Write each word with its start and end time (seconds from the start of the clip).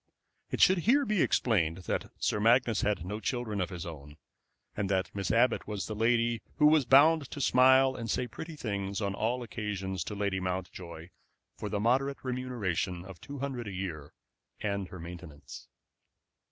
It 0.49 0.61
should 0.61 0.77
be 0.77 0.81
here 0.81 1.05
explained 1.23 1.77
that 1.85 2.09
Sir 2.17 2.39
Magnus 2.39 2.81
had 2.81 3.05
no 3.05 3.19
children 3.19 3.61
of 3.61 3.69
his 3.69 3.85
own, 3.85 4.17
and 4.75 4.89
that 4.89 5.13
Miss 5.13 5.29
Abbott 5.29 5.67
was 5.67 5.85
the 5.85 5.93
lady 5.93 6.41
who 6.55 6.65
was 6.65 6.85
bound 6.87 7.29
to 7.29 7.39
smile 7.39 7.95
and 7.95 8.09
say 8.09 8.25
pretty 8.25 8.55
things 8.55 8.99
on 8.99 9.13
all 9.13 9.43
occasions 9.43 10.03
to 10.05 10.15
Lady 10.15 10.39
Mountjoy 10.39 11.09
for 11.55 11.69
the 11.69 11.79
moderate 11.79 12.23
remuneration 12.23 13.05
of 13.05 13.21
two 13.21 13.37
hundred 13.37 13.67
a 13.67 13.71
year 13.71 14.11
and 14.59 14.87
her 14.87 14.97
maintenance. 14.99 15.67